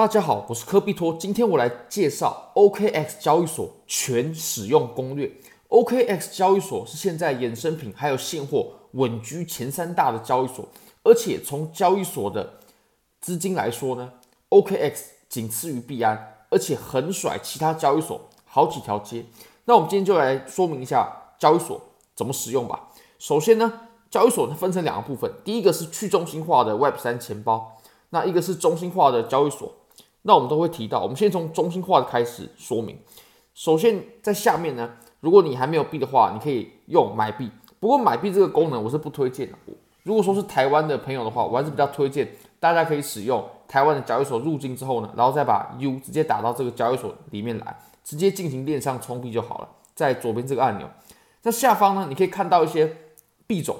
[0.00, 5.30] 大家好，我是科比托，今天我来介绍 OKX 交易所全使用攻略。
[5.68, 10.66] OKX 交易所是现在衍生品还有现货稳居前三大的交易所，
[11.02, 12.54] 而且从交易所的
[13.20, 14.10] 资金来说呢
[14.48, 19.26] ，OKX 仅次于币安，而且横甩其他交易所好几条街。
[19.66, 21.78] 那我们今天就来说明一下交易所
[22.14, 22.88] 怎么使用吧。
[23.18, 23.70] 首先呢，
[24.10, 27.76] 交易所它分成两个部分，第一个是去中心化的 Web 三钱包，
[28.08, 29.70] 那一个是中心化的交易所。
[30.22, 32.98] 那我们都会提到，我们先从中心化的开始说明。
[33.54, 37.50] 首先，在下面呢，如果你还没有币的话，你可以用买币。
[37.78, 39.56] 不过买币这个功能我是不推荐的。
[40.02, 49.68] 如果说是台湾的朋友的话，我还是比较推荐大家可以使用台湾的交易所入金之后呢，然后再把 U 直接打到这个交易所里面来，直接进行链上充币就好了。
[49.94, 50.88] 在左边这个按钮，
[51.40, 52.96] 在下方呢，你可以看到一些
[53.46, 53.76] 币种，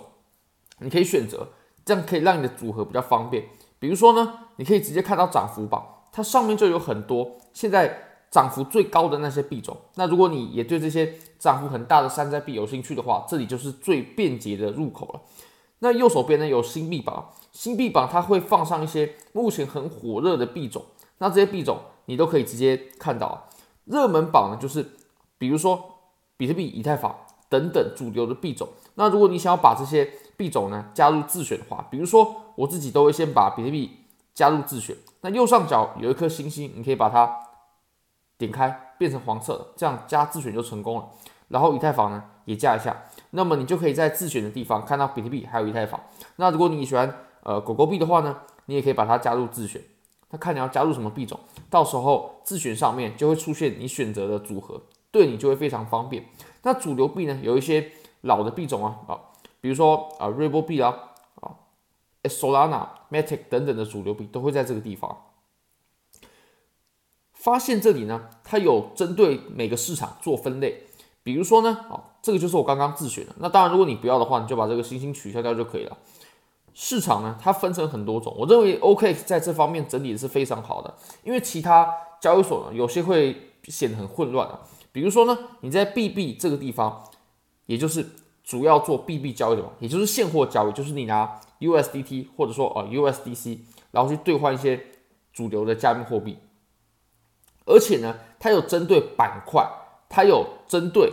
[0.78, 1.48] 你可以选择，
[1.84, 3.44] 这样可以让你的组合比较方便。
[3.78, 5.82] 比如说呢，你可以直接看到涨幅榜。
[6.12, 9.76] 它上面就有很多现在涨幅最高的那些币种。
[9.94, 15.20] 那如果你也对这些涨幅很大的山寨币有兴趣的话，这里就是最便捷的入口了。
[15.80, 20.84] 那右手边呢，有新币榜，新币榜它会放上一些目前很火热的币种。
[21.18, 23.44] 那这些币种你都可以直接看到啊。
[23.84, 24.86] 热门榜呢，就是
[25.38, 25.82] 比如说
[26.36, 27.16] 比特币、以太坊
[27.48, 28.68] 等等主流的币种。
[28.94, 33.96] 那如果你想要把这些币种呢加入自选的话，比如说我自己都会先把比特币。
[34.40, 37.30] 加入自选，那右上角有一颗星星，你可以把它
[38.38, 41.06] 点开，变成黄色，这样加自选就成功了。
[41.48, 43.02] 然后以太坊呢也加一下，
[43.32, 46.00] 那么你就可以在自选的地方看到比特币还有以太坊。
[46.36, 49.82] 那如果你喜欢呃狗狗币的话呢，你也可以把它加入自选。
[50.30, 54.80] 那看你要加入什么币种，到时候自选上面就会出现你选择的组合，
[55.10, 56.24] 对你就会非常方便。
[56.62, 59.20] 那主流币呢，有一些老的币种啊啊，
[59.60, 61.09] 比如说啊瑞波币啊。
[62.24, 65.26] Solana、Matic 等等的主流币都会在这个地方。
[67.32, 70.84] 发现这里呢，它有针对每个市场做分类。
[71.22, 73.34] 比如说呢，哦，这个就是我刚刚自选的。
[73.38, 75.96] 那当然，如果你不要的话，你就把这个星星取消掉就可以了。
[76.74, 78.34] 市场呢，它分成很多种。
[78.36, 80.94] 我认为 OK 在这方面整理的是非常好的，
[81.24, 81.88] 因为其他
[82.20, 84.60] 交易所呢，有些会显得很混乱啊。
[84.92, 87.04] 比如说呢，你在 BB 这个地方，
[87.66, 88.06] 也就是。
[88.42, 93.58] 主要做 BB 交易的嘛，也就是现货交易，就是你拿 USDT 或者说呃 USDC，
[93.90, 94.80] 然后去兑换一些
[95.32, 96.38] 主流的加密货币。
[97.66, 99.64] 而且呢，它有针对板块，
[100.08, 101.12] 它有针对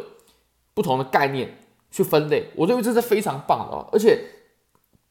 [0.73, 1.59] 不同的概念
[1.91, 2.49] 去分类。
[2.55, 4.25] 我认为这是非常棒的，而且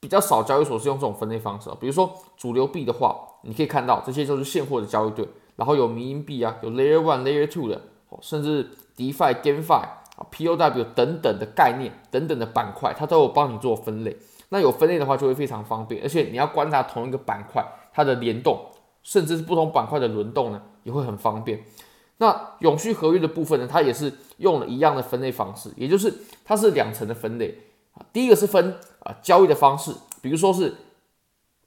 [0.00, 1.70] 比较少交易所是用这种分类方式。
[1.80, 7.80] 比如说主流币的话，你可以看到这些就是现货的交易对，然后有迷因币啊，有 Layer One、Layer Two 的，
[8.20, 9.88] 甚至 DeFi、GameFi。
[10.30, 14.16] POW 等等的概念，等等的板块，它都有帮你做分类。
[14.48, 16.02] 那有分类的话，就会非常方便。
[16.02, 18.70] 而且你要观察同一个板块它的联动，
[19.02, 21.64] 甚至是不同板块的轮动呢，也会很方便。
[22.18, 26.12] 那永续合约的部分呢，它也是用了一样的分类方式，也就是
[26.44, 27.58] 它是两层的分类。
[28.12, 29.92] 第一个是分啊交易的方式，
[30.22, 30.74] 比如说是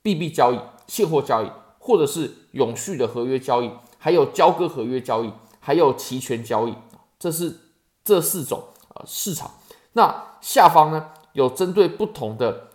[0.02, 6.74] 币币交易、现货交易，或者是永续的合约交易，还有交割合约交易，还有期权交易，
[7.18, 7.56] 这是。
[8.02, 9.50] 这四种啊市场，
[9.92, 12.69] 那下方呢有针对不同的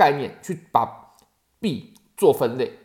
[0.00, 1.12] 概念去把
[1.60, 2.78] 币做分类。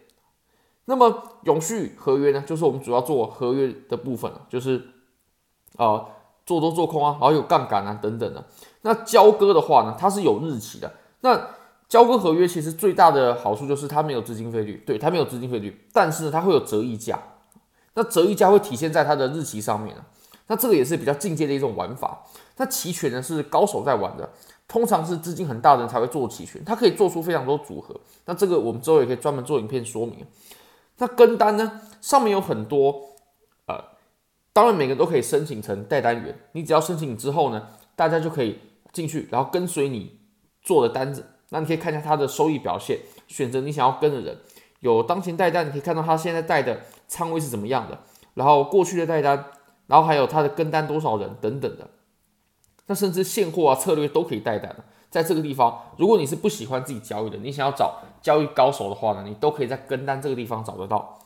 [0.84, 4.84] 那么永续合约呢，就是我们主要做合约的部分，就是
[5.78, 6.06] 呃
[6.46, 8.44] 做多做空啊，然后有杠杆啊等等的。
[8.82, 10.92] 那交割的话呢，它是有日期的。
[11.22, 11.52] 那
[11.88, 17.18] 交割合约其实最大的好处就是它没有资金费率，对，它没有资金费率，但是呢它会有折溢价。
[17.94, 19.96] 那折溢价会体现在它的日期上面。
[20.48, 22.24] 那这个也是比较进阶的一种玩法。
[22.58, 24.30] 那期权呢是高手在玩的，
[24.68, 28.00] 通常是资金很大的人才会做期权，它可以做出非常多组合。
[28.26, 30.26] 那这个我们之后也可以专门做影片说明。
[30.98, 33.02] 那跟单呢，上面有很多
[33.68, 33.84] 呃，
[34.54, 38.60] 当然每个都可以申请成代单员，你只要申请之后呢，大家就可以
[38.92, 40.20] 进去，然后跟随你
[40.62, 41.26] 做的单子。
[41.50, 44.38] 那你可以看一下它的收益表现，选择你想要跟的人。
[44.80, 48.00] 有当前代单，你可以看到他现在带的仓位是怎么样的，
[48.34, 49.46] 然后过去的代单。
[49.88, 51.88] 然后还有他的跟单多少人等等的，
[52.88, 54.76] 那甚至现货啊策略都可以带单。
[55.10, 61.20] 在这个地方，如果你是不喜欢自己交易的，你想要找交易高手的话呢，你都可以在跟单这个地方找得到。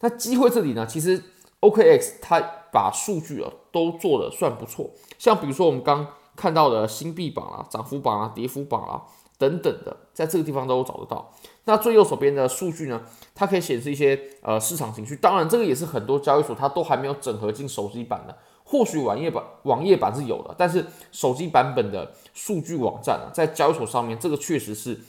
[0.00, 1.22] 那机会这里呢，其实
[1.60, 2.40] OKX 它
[2.70, 6.06] 把数据啊都做得算不错，像比如说我们刚
[6.36, 9.02] 看到的新币榜啊、涨幅榜啊、跌幅榜啊
[9.38, 11.32] 等等的，在这个地方都找得到。
[11.64, 13.00] 那最右手边的数据呢，
[13.34, 15.16] 它可以显示一些呃市场情绪。
[15.16, 18.36] 当然，这个也是很多交易所它都还没有整合进手机版的。
[18.70, 25.00] 或许网页版网页版是有的，但是手机版本的数据网站啊，在交易所上面，这个确实是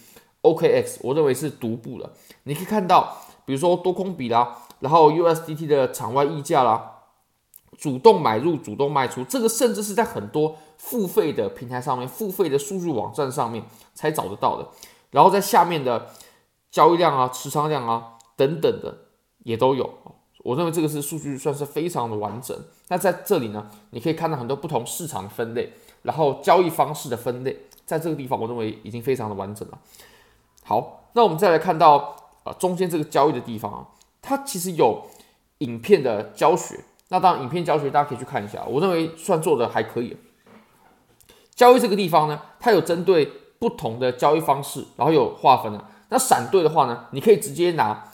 [0.43, 2.09] OKX，我认为是独步的。
[2.43, 7.01] 你可以看到比如说多空比啦，然后 USDT 的场外溢价啦，
[7.77, 14.69] 主动买入、主动卖出，这个甚至是在很多付费的平台上面、付费的数据网站上面才找得到的。
[15.11, 16.07] 然后在下面的
[16.71, 18.99] 交易量啊、持仓量啊等等的
[19.43, 19.89] 也都有。
[20.49, 22.57] 我认为这个是数据算是非常的完整。
[22.87, 27.55] 那在这里呢，你可以看到很多不同市场的分类，然后交易方式的分类，
[27.85, 29.77] 在这个地方我认为已经非常的完整了。
[30.63, 32.15] 好，那我们再来看到
[32.45, 33.87] 呃中间这个交易的地方啊，
[34.23, 35.03] 它其实有
[35.59, 36.83] 影片的教学。
[37.09, 40.17] 那当然，影片教学大家可以去看一下，我认为算做的还可以。
[41.53, 43.25] 交易这个地方呢，它有针对
[43.59, 45.85] 不同的交易方式，然后有划分的。
[46.09, 48.08] 那闪兑的话呢，你可以直接拿，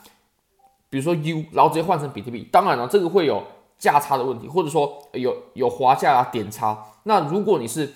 [0.96, 2.48] 比如说 U，然后直接换成比特币。
[2.50, 3.44] 当然了，这个会有
[3.78, 6.86] 价差的问题，或者说有有滑价啊、点差。
[7.04, 7.94] 那如果你是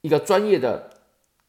[0.00, 0.90] 一个专业的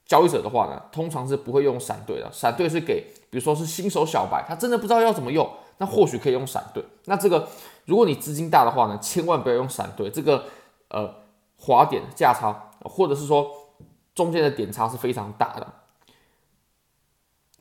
[0.06, 2.30] 交易者的话呢，通常是不会用闪兑的。
[2.30, 6.84] 闪兑是给，比如说是新手小白，他真的不知道要怎么用，那或许可以用闪兑。
[7.06, 7.48] 那这个，
[7.86, 10.10] 如果你资金大的话呢，千万不要用闪兑。
[10.10, 10.44] 这个
[10.90, 11.10] 呃，
[11.58, 13.50] 滑点价差，或者是说
[14.14, 15.66] 中间的点差是非常大的。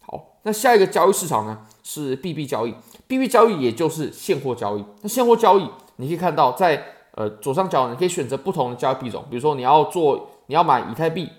[0.00, 2.75] 好，那下一个交易市场呢是 B B 交易。
[3.06, 4.85] ，B B 交易也就是现货交易。
[5.00, 11.31] 那现货交易，你可以看到在呃左上角，你可以选择不同的交易币种，比如说你要做，你要买以太币。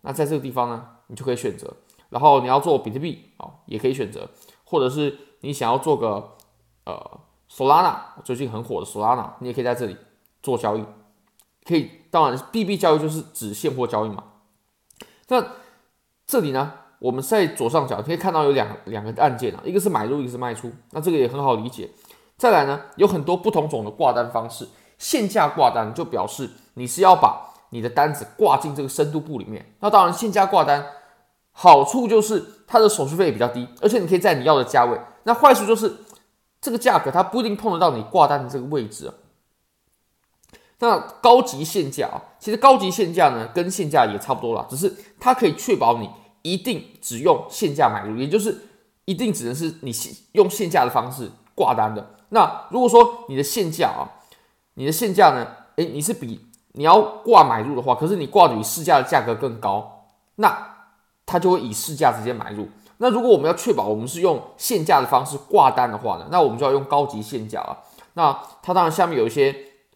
[0.00, 1.72] 那在这个地方呢，你就可以选择，
[2.08, 4.28] 然后你要做比特币啊，也可以选择，
[4.64, 6.32] 或者是你想要做个
[6.86, 9.96] 呃 Solana，最近很火的 Solana，你也可以在这里
[10.42, 10.84] 做交易，
[11.64, 14.24] 可以，当然 B B 交易就是指现货交易嘛。
[15.28, 15.46] 那
[16.26, 21.90] 这里呢，我们在左上角可以看到有两两个按键啊，一个是买入，一个是卖出，那这个也很好理解。
[22.36, 24.68] 再来呢，有很多不同种的挂单方式，
[24.98, 30.86] 限价挂单就表示你是要把你的单子挂进这个深度簿里面，那当然限价挂单
[31.52, 34.98] 好处就是它的手续费也比较低，而且你可以在你要的价位。
[35.24, 35.96] 那坏处就是
[36.60, 39.14] 这个价格它不一定碰得到你挂单的这个位置啊。
[40.80, 46.08] 那高级限价啊，其实高级限价呢跟限价也差不多啦，只是它可以确保你
[46.42, 48.68] 一定只用限价买入，也就是
[49.04, 49.92] 一定只能是你
[50.32, 52.14] 用限价的方式挂单的。
[52.30, 54.08] 那如果说你的限价啊，
[54.74, 55.46] 你的限价呢，
[55.76, 56.40] 诶，你是比
[56.72, 60.06] 你要挂买入的话，可是你挂的比市价的价格更高，
[60.36, 60.76] 那
[61.26, 62.68] 他就会以市价直接买入。
[62.98, 67.78] 那如果我们要确保我们是用限价的方式挂单的话呢，那我们就要用高级限价了。
[68.14, 69.54] 那它当然下面有一些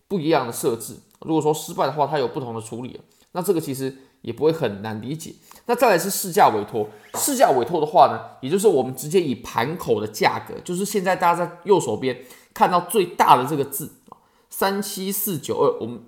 [0.09, 3.01] 不一样的设置，如果说失败的话，它有不同的处理。
[3.33, 5.35] 那这个其实也不会很难理解。
[5.67, 12.23] 那再来是市价委托，市价委托的话呢，也就是我们直接以盘口的价格，就是现在大家在右手边
[12.53, 14.19] 看到最大的这个字啊，
[14.51, 16.01] 三七四九二，我们。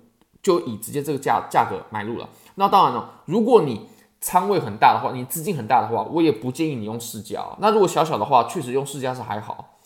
[0.43, 2.29] 就以直接这个价价格买入了。
[2.55, 3.89] 那当然了，如果你
[4.21, 7.43] 仓位很大的话，你资金很大的话，我也不建议你用市价。
[7.59, 9.79] 那如果小小的话，确实用市价是还好。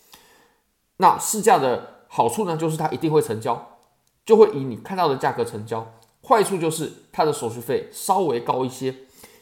[0.98, 3.80] 那市价的好处呢，就是它一定会成交，
[4.24, 5.94] 就会以你看到的价格成交。
[6.28, 8.94] 坏处就是它的手续费稍微高一些。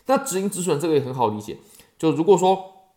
[0.10, 1.58] 那止盈止损这个也很好理解，
[1.98, 2.90] 就如果说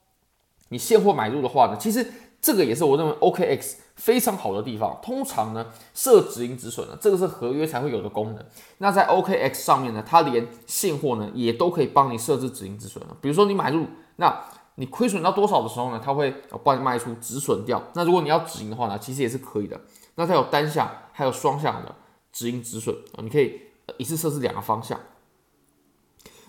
[0.70, 2.11] 你现货买入的话呢，其实
[2.41, 3.75] 这个也是我认为 OKX。
[3.94, 8.44] 非常好的地方，通常呢设止盈止损呢，这个是合约才会有的功能。
[8.79, 13.15] 那在 OKX 上面呢，它连现货呢也都可以帮你设置止盈止损了。
[13.20, 13.87] 比如说你买入，
[14.17, 14.44] 那
[14.76, 16.35] 你亏损到多少的时候呢，它会
[16.65, 17.81] 帮你卖出止损掉。
[17.93, 19.79] 那如果你要止盈的话呢，其实也是可以的。
[20.15, 21.94] 那它有单向还有双向的
[22.32, 23.60] 止盈止损啊，你可以
[23.98, 24.98] 一次设置两个方向。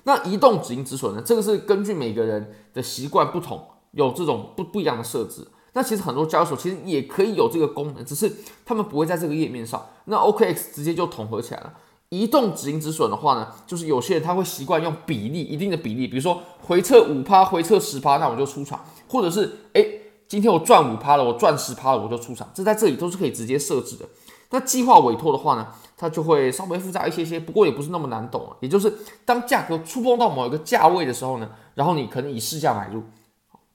[0.03, 5.47] 那移动止盈止损呢，这个是根据每个人的习惯不同，有这种不不一样的设置。
[5.73, 8.31] 那其实很多交易所其实也可以有这个功能，只是
[8.63, 9.83] 他们不会在这个页面上。
[10.05, 11.73] 那 OKX 直接就统合起来了。
[12.09, 19.83] 移动止盈止损的话呢，就是有些人他会习惯用比例，一定的比例，比如说回撤五趴，回撤十趴，那我就出场；或者是哎，
[20.27, 22.47] 今天我赚五趴了，我赚十趴了，我就出场。
[22.53, 24.05] 这在这里都是可以直接设置的。
[24.53, 25.67] 那计划委托的话呢，
[25.97, 28.55] 它就会稍微复杂一些些，不过也不是那么难懂啊。
[28.61, 28.93] 也就是
[29.25, 33.03] 当价格触碰到某一个价位的时候呢，然后你可能以市价买入，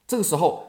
[0.07, 0.65] 这个时候。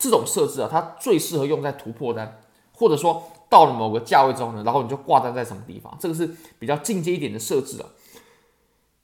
[0.00, 2.38] 这种设置啊，它最适合用在突破单，
[2.72, 7.86] 或者说到了某个价位之后呢，然后你就挂单在什么地方，这个是比较进阶一点的设置了。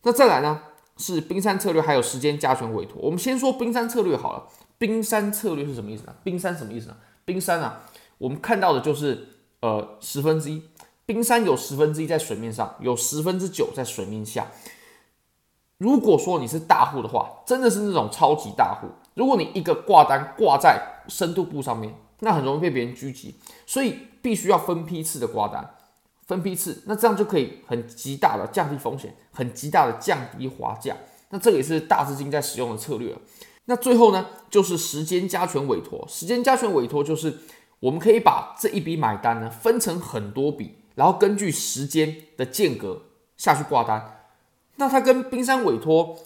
[0.05, 0.61] 那再来呢，
[0.97, 3.03] 是冰山策略，还有时间加权委托。
[3.03, 4.45] 我们先说冰山策略好了。
[4.79, 6.15] 冰山策略是什么意思呢？
[6.23, 6.97] 冰山什么意思呢？
[7.25, 7.81] 冰山啊，
[8.19, 9.34] 我们看到的就是
[9.65, 10.63] 呃十分之一，
[11.07, 14.47] 冰山有十分之一在水面上，有十分之九在水面下。
[15.79, 18.89] 如果说你是大户的话，真的是那种超级大户。
[19.15, 25.75] 如果你一个挂单挂在深度部上面，那很容易被别人狙击，所以必须要分批次的挂单，
[26.27, 30.95] 分批次，那这样就可以很极大的降低风险，很极大的降低滑价。
[31.31, 33.17] 那这个也是大资金在使用的策略。
[33.65, 36.07] 那最后呢，就是时间加权委托。
[36.07, 37.39] 时间加权委托就是
[37.85, 43.03] 我们可以把这一笔买单呢分成很多笔，然后根据时间的间隔
[43.37, 44.23] 下去挂单。
[44.77, 46.17] 那它跟冰山委托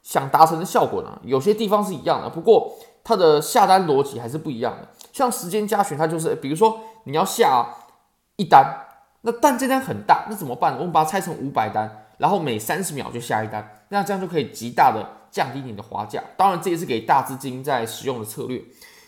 [0.00, 4.88] 想达成的效果呢，有些地方是一样的，不过它的下单逻辑还是不一样的。
[5.12, 7.66] 像时间加权，它就是比如说你要下
[8.36, 8.64] 一单，
[9.22, 10.78] 那但这单很大，那怎么办？
[10.78, 16.22] 我们把它拆成五百单，然后每三十秒就下一单，那这样就可以极大的降低你的滑价。
[16.36, 18.62] 当然，这也是给大资金在使用的策略。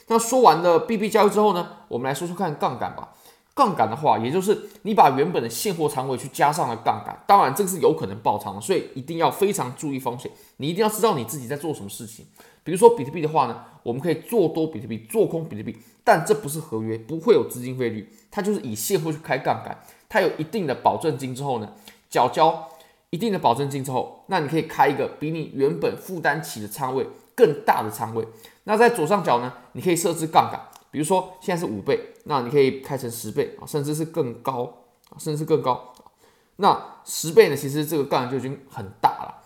[0.06, 3.10] 那说完了 B B 交易之后呢，我们来说说看杠杆吧。
[3.56, 10.28] 杠杆的话，也就是你把原本的现货仓位去加上了杠杆，当然这个是有可能爆仓的，所以一定要非常注意风险。
[10.56, 12.26] 你一定要知道你自己在做什么事情。
[12.64, 21.72] 比如说比特币的话呢，我们可以做多比特币，做空比特币，但这不是合约，不会有资金费率，它就是以现货去开杠杆，它有一定的保证金之后呢，
[22.10, 22.70] 缴交
[23.10, 28.26] 一定的保证金之后，那你可以开一个比你原本负担起的仓位更大的仓位。
[28.64, 30.60] 那在左上角呢，你可以设置杠杆。
[30.90, 34.72] 比如说现在是五倍，那你可以开成十倍啊，甚至是更高，
[35.18, 35.92] 甚至是更高。
[36.56, 39.42] 那十倍呢，其实这个杠杆就已经很大了。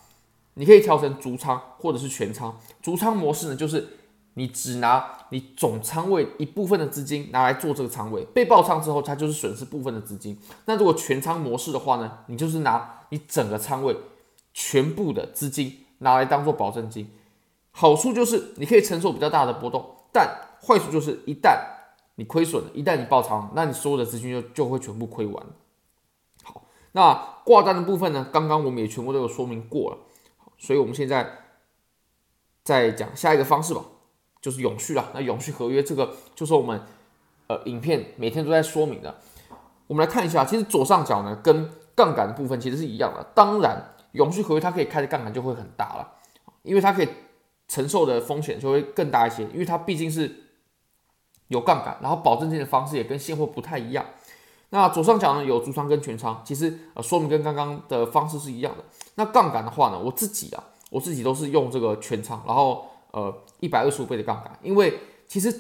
[0.55, 2.55] 你可以调成逐仓或者是全仓。
[2.83, 3.89] 逐仓模式呢，就是
[4.35, 10.39] 你只拿你总仓位一部分的资金拿来做这个仓位，被爆仓之后，它就是损失部分的资金。
[10.67, 13.97] 那如果全仓模式的话呢，你就是拿你整个仓位
[14.53, 17.11] 全部的资金拿来当做保证金。
[17.79, 21.61] 好处就是你可以承受比较大的波动，但坏处就是一旦
[22.17, 25.47] 你亏损了，一旦你爆仓，那你所有的资金就就会全部亏完。
[26.43, 28.27] 好，那挂单的部分呢？
[28.33, 29.99] 刚刚我们也全部都有说明过了，
[30.59, 31.39] 所以我们现在
[32.65, 33.83] 再讲下一个方式吧，
[34.41, 35.11] 就是永续了。
[35.15, 36.83] 那永续合约这个就是我们
[37.47, 39.21] 呃影片每天都在说明的。
[39.87, 43.23] 我们来看一下，其实左上角呢跟杠杆的部分其实是一样的。
[43.37, 46.15] 当然，永续合约它可以开的杠杆就会很大了，
[46.65, 47.09] 因为它可以
[47.69, 50.45] 承受的风险就会更大一些，因为它毕竟是。
[51.51, 54.05] 有杠杆，然后保证金的方式也跟现货不太一样。
[54.69, 58.85] 那左上角呢有逐仓跟全仓，其实呃说明跟刚刚的方式是一样的。
[59.15, 65.59] 那杠杆的话呢，我自己啊，我自己都是用这个全仓，然后呃一百二十五倍的杠杆，因为其实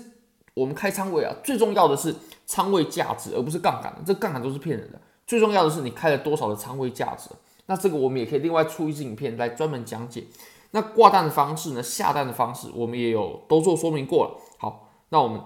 [0.52, 3.96] 我们开仓位啊，最重要的是仓位价值，而不是杠杆。
[4.04, 7.30] 这杠杆都是骗人的，最重要的是你开了多少的仓位价值。
[7.64, 10.24] 那这个我们也可以另外出一支影片来专门讲解。
[10.70, 14.30] 那挂单的方式呢，下单的方式我们也有都做说明过了。
[14.58, 15.40] 好，那我们。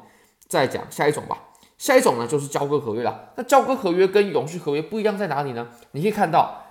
[0.49, 1.39] 再讲下一种吧，
[1.79, 3.31] 下一种呢就是交割合约了。
[3.37, 5.67] 那交割合约跟永续合约不一样在哪里呢？
[5.93, 6.63] 你可以看到，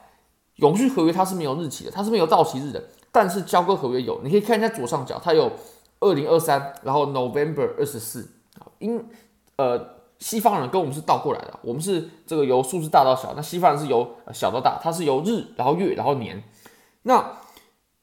[0.58, 4.22] 永续合约它是没有日期的，它是没有到期日的，但是交割合约有。
[4.22, 5.52] 你可以看一下左上角，它有
[6.00, 8.30] 二零二三，然后 November 二十四。
[8.78, 9.04] 因
[9.56, 9.84] 呃
[10.20, 16.44] 西方人跟我们是倒过来的，我们是这个由数字大到小，那西方人是由小到大，它是由日，然后月，然后年。
[17.02, 17.38] 那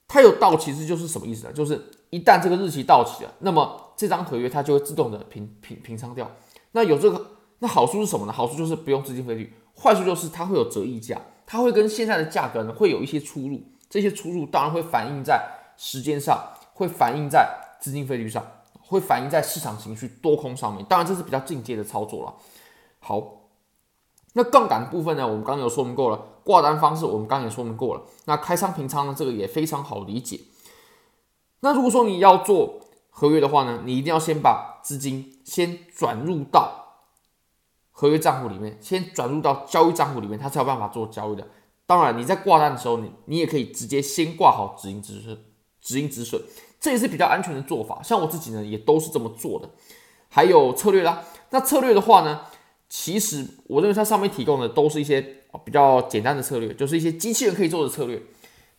[0.09, 1.53] 它有到期日就是什么意思呢？
[1.53, 6.31] 就是一旦这个日期到期了，那么这张合约它就会自动的平平平仓掉。
[6.73, 7.27] 那有这个，
[7.59, 8.33] 那好处是什么呢？
[8.33, 13.61] 好处就是不用资金费率，坏处就是它会有折溢价，它会跟现在的价格呢会有一些出入。
[13.91, 15.47] 这些出入当然会反映在
[15.77, 17.47] 时间上，会反映在
[17.79, 18.45] 资金费率上，
[18.81, 20.83] 会反映在市场情绪多空上面。
[20.87, 22.35] 当然这是比较进阶的操作了。
[22.99, 23.35] 好。
[24.35, 25.27] 那杠杆部分呢？
[25.27, 28.03] 我们刚刚有说明过了，挂单方式我们刚也说明过了。
[28.27, 29.15] 那开仓平仓呢？
[29.17, 30.41] 这个也非常好理解。
[31.61, 32.81] 那如果说你要做
[33.11, 37.07] 合约的话呢，你一定要先把资金先转入到
[37.91, 41.49] 合约账户里面，先转入到交易账户里面，它才有办法做交易的。
[41.87, 45.39] 当然，你在挂单的时候，你你也可以直接先挂好止盈止损，
[45.81, 46.41] 止盈止损，
[46.79, 48.01] 这也是比较安全的做法。
[48.03, 49.69] 像我自己呢，也都是这么做的。
[50.29, 52.43] 还有策略啦，那策略的话呢？
[52.89, 55.21] 其实我认为它上面提供的都是一些
[55.65, 58.23] 比较简单的策略，就是一些机器人可以做的策略，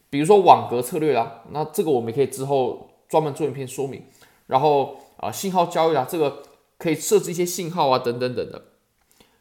[0.09, 4.03] 比如说网格策略啦，那这个我们可以之后专门做一篇说明。
[4.47, 6.41] 然后啊，信号交易啦，这个
[6.79, 8.59] 可以设置一些信号啊，等等等等。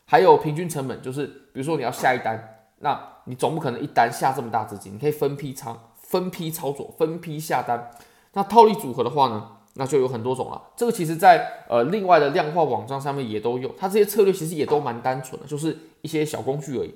[0.05, 7.91] 还有平均成本，就是比如说你要下一单，那你总不可能一单下这么大资金，你可以分批仓、分批操作、分批下单。
[8.35, 9.53] 那套利组合的话呢？
[9.79, 16.93] 那就有很多种了，这个其实在呃另外的量化网站上面也都有，它这些策略其实也都蛮单纯的，就是一些小工具而已。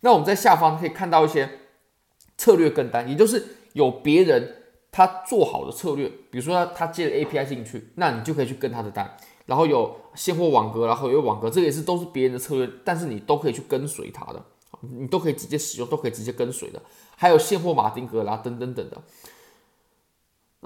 [0.00, 1.50] 那我们在下方可以看到一些
[2.38, 9.16] 策略跟单，也就是有别人他做好的策略，比如说他他接了 API 进去，那你就可以去跟他的单。
[9.46, 14.40] 然后有现货网格，然后有网格，这个也是都是别人的策略，但是你都可以去跟随他的，
[14.80, 16.80] 你都可以直接使用，都可以直接跟随的。
[17.16, 19.02] 还有现货马丁格啦，等等等的。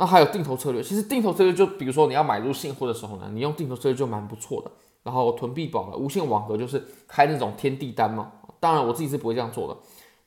[0.00, 4.70] 那还有定投策略，其实定投策略就比如说你要买入现货的时候呢，你用定投策略就蛮不错的。
[5.02, 9.76] 然后囤币宝了，无限网格就是开那种天地单嘛，当然我自己是不会这样做的。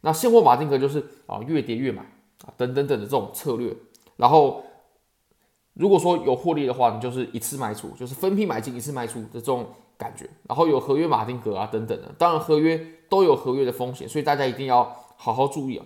[0.01, 2.01] 那现货马丁格就是啊越跌越买
[2.45, 3.73] 啊等等等的这种策略。
[4.17, 4.63] 然后
[5.73, 10.29] 如果说有获利的话，你就是一次卖出，就是分批买进一次卖出的这种感觉。
[10.49, 15.85] 然后有合约马丁格啊等等的，当然合约都有合约的风险，所以大家一定要好好注意啊。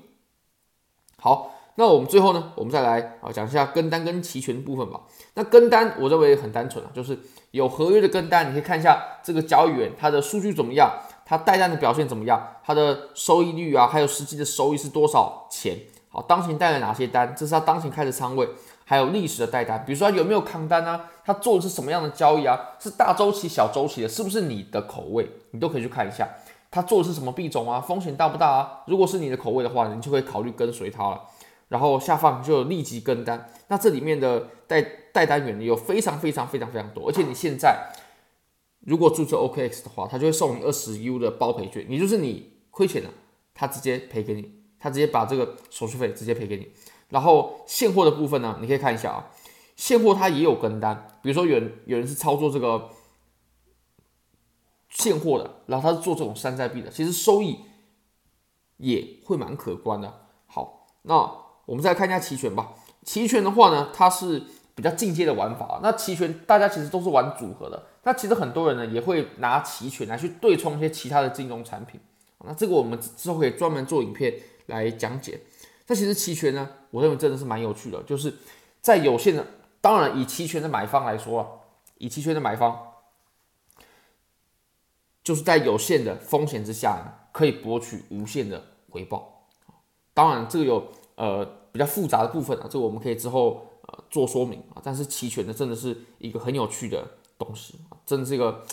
[1.17, 5.01] 好，那我们最后呢，我们再来啊讲一下跟单跟期权的部分吧。
[5.33, 7.19] 那跟单我认为很单纯啊，就是
[7.51, 10.89] 有合约的跟单，你可以看一下这个交易员他的数据怎么样，
[11.25, 15.77] 他带单的表现怎么样，他的收益率啊，还有实际的收益是多少钱。
[16.09, 18.47] 好，当前带了哪些单，这是他当前开的仓位。
[18.87, 21.05] 还有历史的带单，比如说他有没有扛单啊？
[21.25, 22.69] 他做的是什么样的交易啊？
[22.79, 25.27] 是大周期、小周期的，是不是你的口味？
[25.49, 26.29] 你都可以去看一下。
[26.69, 27.81] 他做的是什么币种啊？
[27.81, 28.83] 风险大不大啊？
[28.85, 31.19] 如果是你的口味的话，你就可以考虑跟随他了。
[31.69, 33.49] 然后下放就立即跟单。
[33.67, 34.81] 那这里面的带
[35.11, 37.91] 带单员有非常非常非常非常多，而且你现在
[38.81, 43.09] 如果注册 OKX 的话，他就会送你二十 U 的包赔券，也就是你亏钱了，
[43.53, 46.71] 他直接赔给你，他直接把这个手续费直接赔给你。
[47.09, 49.31] 然后现货的部分呢，你可以看一下啊，
[49.75, 52.89] 现货它也有跟单，比如说有人有人是操作这个
[54.89, 57.59] 现货的，然后他是做这种山寨币的，其实收益
[58.77, 60.27] 也会蛮可观的。
[60.47, 62.73] 好，那我们再看一下期权吧。
[63.03, 64.41] 期权的话呢，它是
[64.73, 65.79] 比较进阶的玩法。
[65.81, 71.99] 那期权大家其实都是玩组合的，那其实很多人呢也会拿期权来去对冲一些其他的金融产品。
[72.43, 74.33] 那这个我们之后可以专门做影片
[74.67, 75.39] 来讲解。
[75.87, 78.33] 那其实期权呢，我认为真的是蛮有趣的，就是
[78.81, 79.45] 在有限的，
[79.81, 81.47] 当然以期权的买方来说啊，
[81.99, 82.75] 以期权的买方，
[85.23, 89.47] 就是在有限的风险之下呢，可以博取无限的回报。
[90.13, 94.81] 当然这个有呃比较复杂的部分啊，这个我们可以之后呃做说明啊。
[94.83, 97.05] 但是期权呢，真的是一个很有趣的
[97.37, 98.63] 东西啊，真的是一个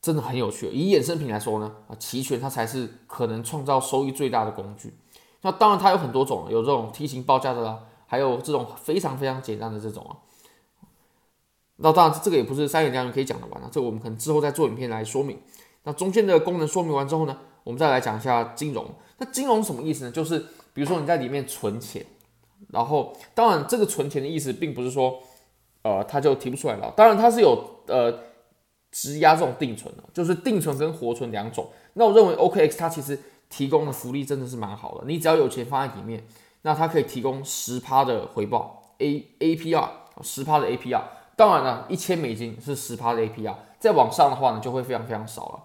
[0.00, 0.68] 真的很有趣。
[0.70, 4.94] 以衍生品来说呢，啊，期权它才是可能创造收益最大的工具。
[5.42, 10.16] 那当然，它有很多种，有这种梯形报价的啦，还有这种非常非常简单的这种啊。
[11.76, 15.38] 那当然，这个也不是三言两语可以讲的完了，这个我们可能之后再做影片来说明。
[15.84, 18.84] 那中间的功能说明完之后呢，我们再来讲一下金融。
[19.18, 20.10] 那金融什么意思呢？
[20.10, 20.44] 就是
[20.76, 22.06] 比如说你在里面存钱，
[22.68, 25.18] 然后当然这个存钱的意思并不是说，
[25.82, 26.92] 呃，它就提不出来了。
[26.96, 28.16] 当然它是有呃
[28.92, 31.68] 质押这种定存的，就是定存跟活存两种。
[31.94, 33.18] 那我认为 OKX 它其实。
[33.48, 36.26] 提供的福利真的是蛮好的，你只要有钱放在里面，
[36.62, 39.88] 那它可以提供十趴的回报，A APR
[40.20, 41.00] 十趴的 APR，
[41.36, 45.62] 当然了，一千美金是十趴的 APR，再往上的话呢，就会非常非常少了。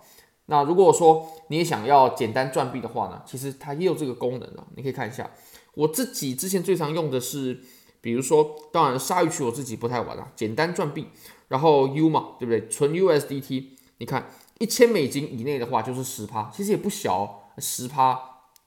[0.51, 5.31] 那如果说你也想要简单赚币的话呢，其实它也有这个功能的，你可以看一下。
[5.75, 7.61] 我自己之前最常用的是，
[8.01, 11.07] 比如说，当然鲨鱼区我自己不太玩了，简单赚币，
[11.47, 12.67] 然后 U 嘛，对不对？
[12.67, 13.67] 纯 USDT，
[13.99, 14.27] 你看
[14.59, 17.29] 一千美金以内的话就是十趴，其实也不小哦。
[17.57, 18.19] 十趴，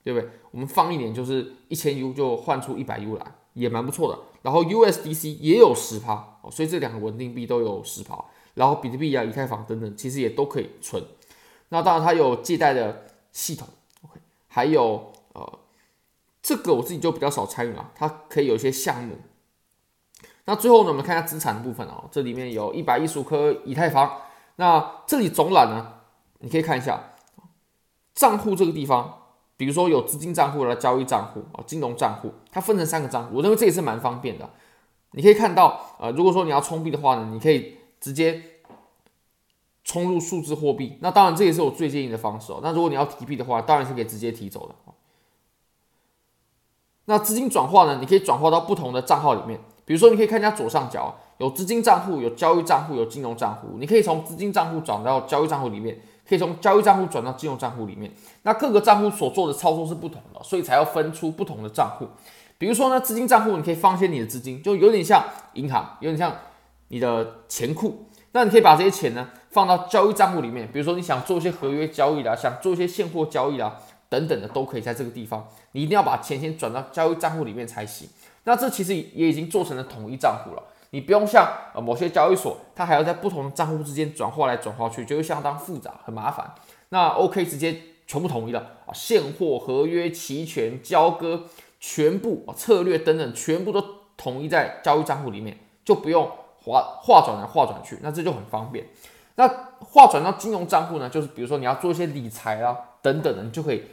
[0.02, 0.26] 对不对？
[0.52, 4.18] 我们放一年就是一千 U 就换出一百 U 来，也蛮不错的。
[4.40, 8.24] 然后 USDC 也有十趴，所以这两个稳定币都有十趴。
[8.54, 11.04] 然后比特币啊、以太坊等等，其实也都可以存。
[11.68, 13.68] 那当然它有借贷的系统
[14.02, 15.58] ，OK，还有呃，
[16.42, 17.90] 这个我自己就比较少参与了。
[17.94, 19.16] 它可以有一些项目。
[20.44, 24.20] 那最后呢，我们看一下资产的部分哦，这里面有一百一十五颗以太坊。
[24.56, 26.00] 那这里总览呢，
[26.40, 27.12] 你可以看一下。
[28.14, 29.22] 账户这个地方，
[29.56, 34.48] 比如说有资金账户的交易账户啊，金融账户，它分成三个账户，我认为这也是蛮方便的。
[35.10, 38.53] 你可以看到，呃，如果说你要充币的话呢，你可以直接
[39.84, 40.98] 充入数字货币。
[41.00, 42.60] 那当然这也是我最建议的方式哦。
[42.62, 44.74] 那如果你要提币的话，当然是可以直接提走的。
[47.04, 49.60] 那资金转化呢，你可以转化到不同的账号里面。
[49.84, 56.00] 比如说，你可以看一下左上角有资金账户、有交易账户、有金融账户，你可以从资金账户转到交易账户里面。
[56.26, 58.10] 可以从交易账户转到金融账户里面，
[58.44, 62.08] 那各个账户所做的操作是不同的，所以才要分出不同的账户。
[62.56, 66.34] 比如说呢，资金账户你可以放些你的资金，就有点像银行，有点像
[66.88, 68.06] 你的钱库。
[68.34, 75.46] 那你可以把这些钱呢放到交易账户里面，比如说你想做一些合约交易啦，想做一些现货交易啦等等的，都可以在这个地方。
[75.70, 78.08] 你一定要把钱先转到交易账户里面才行。
[78.42, 80.62] 那这其实也已经做成了统一账户了。
[80.90, 86.54] 你不用像呃某些交易所，它还要在不同的账户之间转化来转化去，就会相当复杂，很麻烦。
[86.88, 91.44] 那 OK 直接全部统一了啊，现货、合约、期权、交割，
[91.78, 93.84] 全部策略等等，全部都
[94.16, 96.30] 统一在交易账户里面，就不用
[96.64, 98.86] 划划转来划转去，那这就很方便。
[99.36, 99.46] 那
[99.80, 103.84] 划转到金融账户呢，就是比如说你要做一些理财啊等等的，你就可以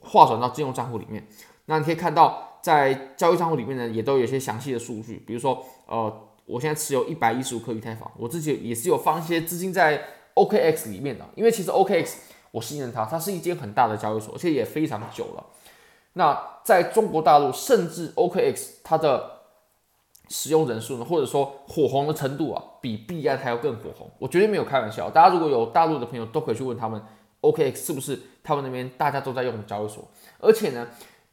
[0.00, 1.26] 划转到金融账户里面。
[1.66, 6.24] 那你可以看到，在交易账户里面呢，也都有一些详细的数据，比如说呃。
[6.48, 12.14] 我现在持有一百一十五颗以太坊，我自己也是有放一些资金在 OKX 里面的，因为其实 OKX
[12.52, 15.44] 我信任它，它是一间很大的交易所，而且也非常久了。
[16.14, 19.37] 那在中国大陆，甚至 OKX 它的
[20.28, 24.10] 使用人数呢，或者说火红的程度啊，比币安还要更火红。
[24.18, 27.02] 我绝对没有开玩笑，大家如果有大陆的朋友，都可以去问他们
[27.40, 30.06] ，OKX 是不是他们那边大家都在用的交易所？
[30.38, 30.86] 而且呢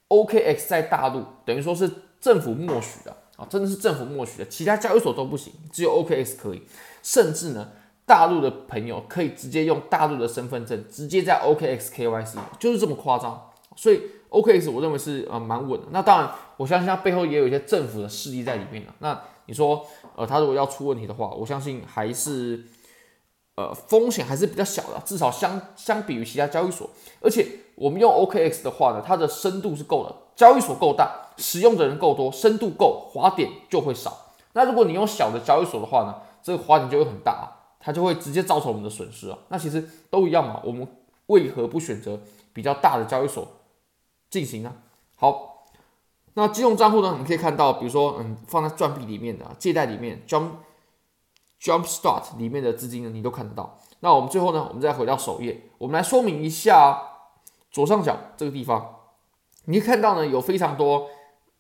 [0.08, 6.62] ，OKX 在大陆等于说是政府默许的啊，真的是政府默许的，其他交易所都不行，只有 OKX 可以。
[7.04, 7.70] 甚至呢，
[8.06, 13.52] 大陆的朋友可以直接用大陆的身份证，直接在 OKX KYC，就是这么夸张。
[13.76, 15.88] 所以 OKX 我认为是呃蛮稳的。
[15.92, 18.86] 那当然，我相信它背后也有一些政府的势力在里面。
[19.00, 19.86] 那你说
[20.16, 22.64] 呃，它如果要出问题的话，我相信还是
[23.56, 26.90] 呃风险还是比较小的，至少相相比于其他交易所。
[27.22, 34.34] 而且我们用 OKX 的话呢，它的深度是够的，交易所够大，使用的人够多，深度够，滑点就会少。
[34.54, 37.46] 那如果你用小的交易所的话呢，这个滑点就会很大啊，
[37.80, 39.38] 它就会直接造成我们的损失啊。
[39.50, 40.88] 那其实都一样嘛，我们
[41.28, 42.20] 为何不选择
[42.54, 43.48] 比较大的交易所？
[44.36, 44.76] 进行啊，
[45.16, 45.66] 好，
[46.34, 47.16] 那金融账户呢？
[47.18, 50.50] 你可以看到，比如说，嗯，放在钻币里面的借贷里面，Jump
[51.62, 53.80] Jumpstart 里面的资金呢，你都看得到。
[54.02, 57.02] 那我们最后呢，我们再回到首页，我们来说明一下
[57.72, 58.98] 左上角这个地方，
[59.68, 61.08] 你可以看到呢，有非常多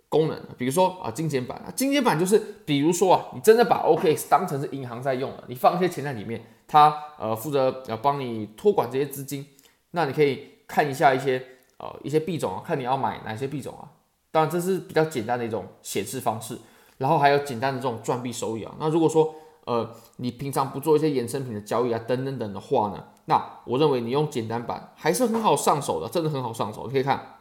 [0.09, 9.47] 功能，比如说啊，精简版啊，精简版就是，比如说啊，你真的把 OKX 当成是银行在用了，你放一些钱在里面，它呃负责要帮你托管这些资金，
[9.91, 11.54] 那你可以看一下一些。
[11.77, 13.91] 呃，一些币种啊，看你要买哪些币种啊。
[14.31, 16.57] 当然，这是比较简单的一种显示方式。
[16.97, 18.73] 然后还有简单的这种赚币收益啊。
[18.79, 19.35] 那如果说
[19.65, 26.87] 呃，你平常不做一些衍生品的交易啊，等等等的话呢，那我认为你用简单版还是很好上手的，真的很好上手。
[26.87, 27.39] 你可以看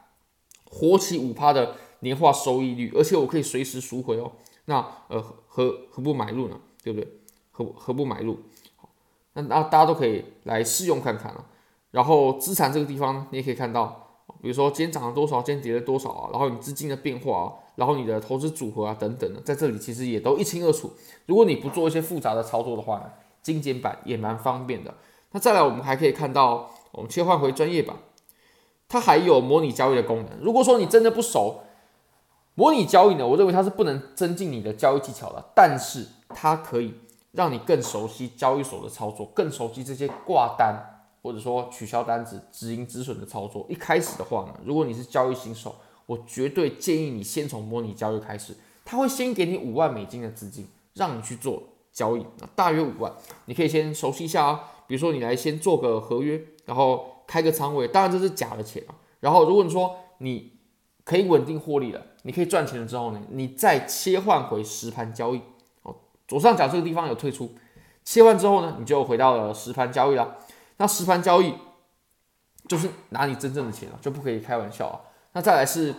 [0.68, 4.32] 活期五趴的年化收益率，而且我可以随时赎回哦。
[4.64, 6.58] 那呃，何何不买入呢？
[6.82, 7.20] 对不对？
[7.52, 8.40] 何何不买入？
[9.34, 11.44] 那那大家都可以来试用看看啊。
[11.92, 14.03] 然后资产这个地方，你也可以看到。
[14.40, 20.92] 比如说今天涨了多少，今天跌了多少啊，然后你资金的变化啊，然后你的投资组合啊等等的，在这里其实也都一清二楚。
[21.26, 23.04] 如果你不做一些复杂的操作的话呢，
[23.42, 24.94] 精简版也蛮方便的。
[25.32, 27.96] 那再来，我们还可以看到，我们切换回专业版，
[28.88, 30.38] 它还有模拟交易的功能。
[30.40, 31.62] 如果说你真的不熟
[32.54, 36.94] 模拟交易呢，我认为它是不能增进你的交易技巧的，但是它可以
[37.32, 40.93] 让你更熟悉交易所的操作，更熟悉这些挂单。
[41.24, 48.54] 或者说取消单子、止盈止损的操作，一开始的话呢，如果你是交易新手，我绝对建议你先从模拟交易开始。
[48.84, 53.10] 他会先给你五万美金的资金，让你去做交易，大约五万，
[53.46, 54.60] 你可以先熟悉一下啊。
[54.86, 58.94] 比如说你来先做个合约，然后开个仓位，当然这是假的钱啊。
[59.20, 60.52] 然后如果你说你
[61.04, 65.40] 可以稳定获利了，你可以赚钱了之后呢，你再切换回实盘交易。
[65.84, 65.96] 哦，
[66.28, 67.50] 左上角这个地方有退出，
[68.04, 70.36] 切换之后呢，你就回到了实盘交易了。
[70.76, 71.54] 那实盘交易
[72.68, 75.00] 就是拿你真正的钱了，就不可以开玩笑啊。
[75.32, 75.94] 那再来是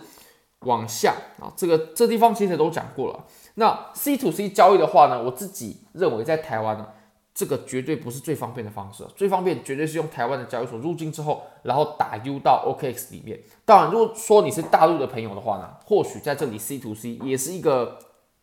[0.60, 3.24] 往下啊，这个这地方其实都讲过了。
[3.54, 6.88] 那 C to C 交易的话呢，我自己认为在台湾呢，
[7.34, 13.40] 这个绝对不是最方便的方式，最方便绝对是用台湾的交易所入金之后，然后打 U 到 OKX 里面。
[13.64, 17.98] 当然，如果说你是大陆的朋友的话呢，或许在这里 C to C 也是一个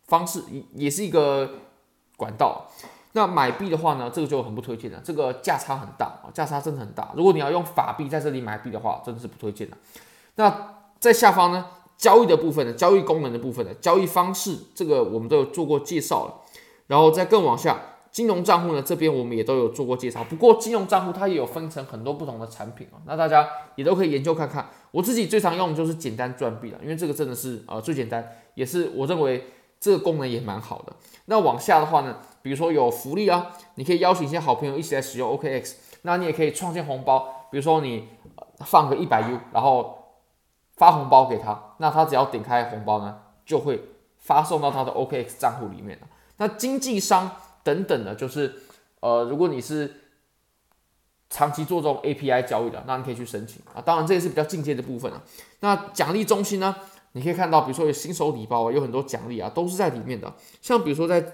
[0.06, 1.50] 方式，也也是一个
[2.16, 2.70] 管道。
[3.16, 7.12] 那买币的话呢，这个就很不推荐了，这个价差很大啊，价差真的很大。
[7.16, 9.76] 如果你要用法币在这里买币的话，真的是不推荐的。
[10.34, 11.64] 那在下方呢，
[11.96, 16.34] 交易的部分呢，交易功能的部分呢，交易方式这个我们都有做过介绍了。
[16.88, 17.78] 然后再更往下，
[18.10, 20.24] 金融账户呢，这边我们也都有做过介绍。
[20.24, 24.68] 不过金融账户它也有分成很多不同的产品啊，那大家也都可以研究看看。
[24.90, 29.46] 我自己最常用的就是简单赚币了，因为这个真的是呃最简单，也是我认为
[29.78, 30.92] 这个功能也蛮好的。
[31.26, 38.06] 那往下的话呢，比如说有福利啊，你可以邀请一些好朋友一起来使用 OKX，那你也可以创建红包，比如说你
[38.58, 40.18] 放个一百 U，然后
[40.76, 43.82] 发红包给他，那他只要点开红包呢，就会
[44.18, 45.98] 发送到他的 OKX 账户里面。
[46.36, 47.30] 那经纪商
[47.62, 48.54] 等等的，就是
[49.00, 50.02] 呃，如果你是
[51.30, 53.80] 长期做这种 API 交易的，那你可以去申请啊。
[53.80, 55.22] 当然这也是比较进阶的部分啊。
[55.60, 56.76] 那奖励中心呢，
[57.12, 60.30] 你可以看到，比如说有新手礼包啊，有很多奖励啊，都是在里面的。
[60.60, 61.24] 像比如说在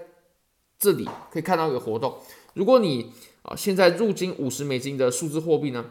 [0.81, 2.17] 这里可以看到一个活动，
[2.55, 3.13] 如果你
[3.43, 5.85] 啊现在入金五十美金的数字货币呢，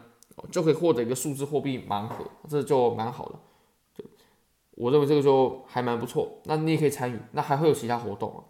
[0.51, 3.39] 就可以获得一个数字货币盲盒，这就蛮好的。
[3.97, 4.03] 就，
[4.71, 6.41] 我认为这个就还蛮不错。
[6.43, 8.43] 那你也可以参与，那还会有其他活动啊，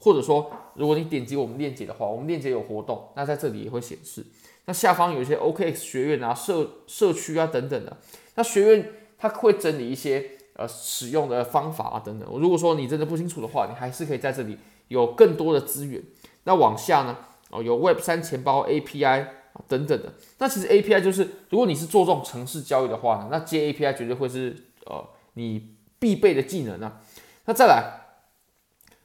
[0.00, 4.26] 或者说如果你点击我们链接的话，我们链接有活动，那在这里也会显示。
[4.64, 7.96] 那下方有一些 OK 学院啊、社社区啊等等的，
[8.34, 12.28] 那学院它会整理一些呃使用的方法啊等等。
[12.40, 14.58] 如果说你真的不清楚的话，你还是可以在这里。
[14.88, 16.02] 有更多的资源，
[16.44, 17.16] 那往下呢？
[17.50, 19.26] 哦，有 Web 三钱包 API
[19.68, 20.12] 等等的。
[20.38, 27.00] 那其实 API 就是，如果你是做这种城市交易的话呢，那接 API 绝对会是呃你必备的技能啊。
[27.44, 28.18] 那再来，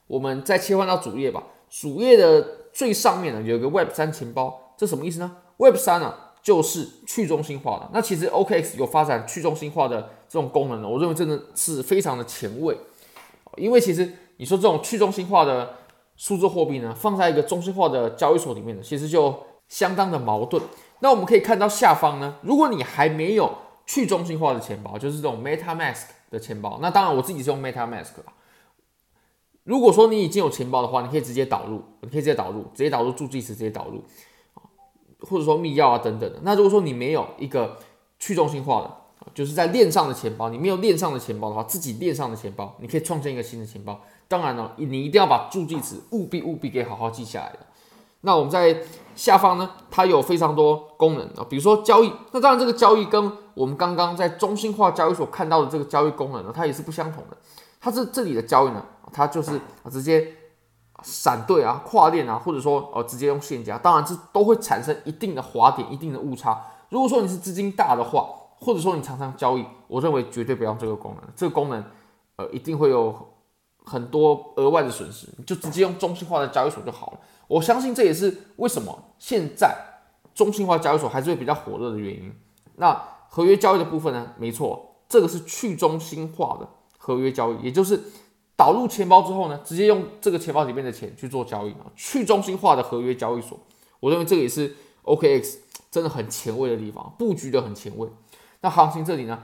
[0.08, 1.44] 我们再切换到主页吧。
[1.70, 7.90] 主页的最上面呢，有一个 Web 三钱包，这什么意思呢？Web 三呢，就是去中心化的。
[7.94, 12.76] 那其实 OKX 有发展去中心化的这种功能呢，我认为真的是非常的前卫。
[13.56, 15.76] 因为其实你说这种去中心化的
[16.16, 20.62] 数字货币呢，放在一个中心化的交易所里面呢，其实就相当的矛盾。
[21.00, 23.52] 那我们可以看到下方呢，如果你还没有
[23.86, 28.32] 去中心化的钱包，就是这种 MetaMask 的钱包，那当然我自己是用 MetaMask 啦。
[29.64, 34.02] 如果说你已经有钱包的话，你可以直接导入，你可以直接导入，直接导入助记词，直接导入，
[35.20, 36.40] 或者说密钥啊等等的。
[36.42, 37.78] 那如果说你没有一个
[38.18, 38.90] 去中心化的，
[39.34, 44.00] 就是在链上的钱包，你没有链上的钱包的话，自己链上的钱包，你可以创建一个新的钱包。
[44.32, 47.58] 当然了，你一定要把助记词务必务必给好好记下来的。
[48.22, 48.74] 那我们在
[49.14, 52.10] 下方呢，它有非常多功能啊，比如说交易。
[52.30, 57.36] 那当然，这个交易跟我们刚刚在中心化交易所看到的这个交易功能呢，它也是不相同的。
[57.78, 60.26] 它是这里的交易呢，它就是直接
[61.02, 63.76] 闪兑啊、跨链啊，或者说呃直接用现价。
[63.76, 66.58] 当然，这都会产生一定的滑点、一定的误差。
[66.88, 68.26] 如果说你是资金大的话，
[68.58, 71.30] 或者说你常常交易，我认为绝对不要用这个功能。
[71.36, 71.84] 这个功能
[72.36, 73.14] 呃一定会有
[73.84, 77.20] 很多额外的损失，你就直接用中心化的交易所就好了。
[77.48, 79.76] 我相信这也是为什么现在
[80.34, 82.32] 中心化交易所还是会比较火热的原因。
[82.76, 82.94] 那
[83.28, 84.32] 合约交易的部分呢？
[84.38, 88.00] 没错，这个是去中心化的合约交易，也就是
[88.56, 91.90] 导入钱包之后呢，直接用这个钱包里面的钱去做交易啊。
[91.96, 93.58] 去中心化的合约交易所，
[94.00, 95.56] 我认为这个也是 OKX
[95.90, 98.08] 真的很前卫的地方，布局的很前卫。
[98.60, 99.42] 那行情这里呢，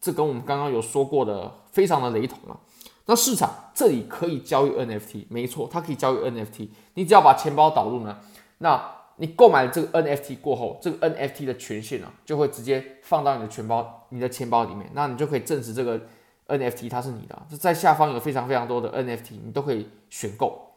[0.00, 2.60] 这跟我们刚刚有说过的非常的雷同了。
[3.06, 6.68] 那市场这里可以交易 NFT，没错，它可以交易 NFT。
[6.94, 8.18] 你只要把钱包导入呢，
[8.58, 16.00] 那你购买这个 NFT 过后，这个 NFT 的权限呢，就会直接放到你的钱包、你的钱包里面，那你就可以证实这个
[16.46, 17.42] NFT 它是你的。
[17.50, 20.68] 这在下方有非常非常多的 NFT，你都可以选购。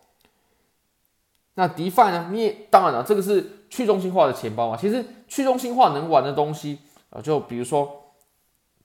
[1.56, 2.30] 那 DeFi 呢？
[2.32, 4.76] 你也当然了，这个是去中心化的钱包嘛。
[4.76, 6.80] 其实去中心化能玩的东西
[7.12, 8.12] 啊，就比如说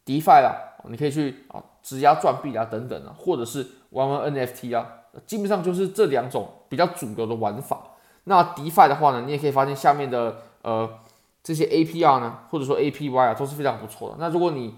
[0.04, 1.64] DeFi 啦，你可以去啊。
[1.88, 4.86] 质押赚币啊，等等啊，或者是玩玩 NFT 啊，
[5.24, 7.82] 基本上就是这两种比较主流的玩法。
[8.24, 10.86] 那 DeFi 的话呢，你也可以发现下面的呃
[11.42, 14.16] 这些 APR 呢，或者说 APY 啊，都是非常不错的。
[14.18, 14.74] 那如果你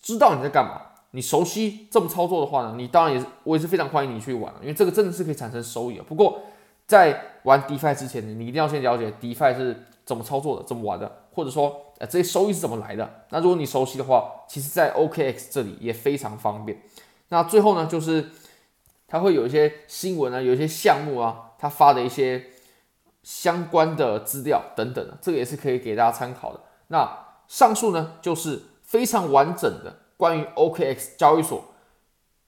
[0.00, 6.04] 知道你在干嘛，你熟悉这么操作的话呢，你当然也是我也是非常欢迎你去玩，因为这个真的是可以产生收益啊。
[6.06, 6.40] 不过
[6.86, 11.80] 在玩 DeFi 之前，你一定要先了解 DeFi 是怎么操作的，怎么玩的，或者说。
[11.98, 13.08] 呃，这些收益是怎么来的？
[13.30, 16.82] 那如果你熟悉的话，其实，在 OKX 这里也非常方便。
[17.28, 18.30] 那最后呢，就是
[19.06, 22.46] 它会有一些新闻啊，有一些项目啊，它发的一些
[23.22, 26.58] 相关的资料等等的，这个也是可以给大家参考的。
[26.88, 27.08] 那
[27.46, 31.64] 上述呢，就是非常完整的关于 OKX 交易所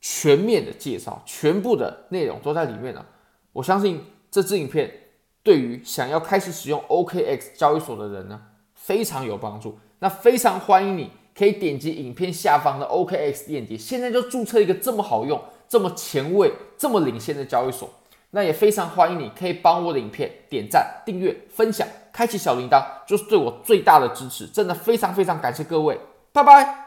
[0.01, 3.07] 全面的介绍，全部的内容都在里面了。
[3.53, 5.06] 我相信这支影片
[5.47, 8.43] 对于想要开始使用 OKX 交易所的人呢，
[8.75, 17.89] 非常有帮助，那非常欢迎你可以点击影片下方的 OKX 链接，现在就注册一个这么好用、这么前卫、这么领先的交易所。
[18.33, 24.49] 那也非常欢迎你可以帮我的影片点赞、订阅、分享、开启小铃铛，就是对我最大的支持。
[24.49, 25.97] 真的非常非常感谢各位，
[26.33, 26.86] 拜拜。